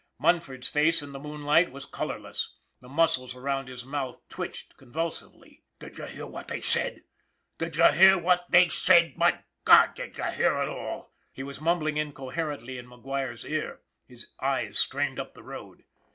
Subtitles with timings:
[0.17, 5.61] Mun ford's face in the moonlight was colorless, the muscles around his mouth twitched convulsively.
[5.77, 7.03] "D'ye hear what they said?
[7.59, 9.15] D'ye hear what they said?
[9.15, 9.93] My God!
[9.93, 15.35] d'ye hear it all?" he was mumbling incoherently in McGuire's ear, his eyes strained up
[15.35, 15.83] the road.